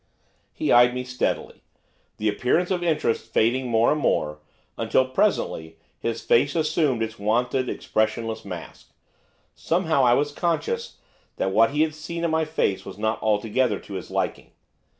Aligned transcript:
He 0.51 0.71
eyed 0.71 0.95
me 0.95 1.03
steadily, 1.03 1.61
the 2.17 2.27
appearance 2.27 2.71
of 2.71 2.81
interest 2.81 3.31
fading 3.31 3.67
more 3.67 3.91
and 3.91 4.01
more, 4.01 4.39
until, 4.75 5.05
presently, 5.07 5.77
his 5.99 6.21
face 6.23 6.55
assumed 6.55 7.03
its 7.03 7.19
wonted 7.19 7.69
expressionless 7.69 8.43
mask, 8.43 8.93
somehow 9.53 10.03
I 10.03 10.13
was 10.15 10.31
conscious 10.31 10.97
that 11.35 11.51
what 11.51 11.69
he 11.69 11.83
had 11.83 11.93
seen 11.93 12.23
in 12.23 12.31
my 12.31 12.45
face 12.45 12.83
was 12.83 12.97
not 12.97 13.21
altogether 13.21 13.77
to 13.81 13.93
his 13.93 14.09
liking. 14.09 14.49